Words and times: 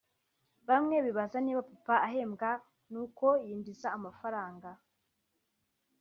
Bamwe 0.69 0.95
bibaza 1.05 1.37
niba 1.41 1.61
Papa 1.71 1.95
ahembwa 2.07 2.49
n’uko 2.91 3.27
yinjiza 3.45 3.87
amafaranga 3.97 4.69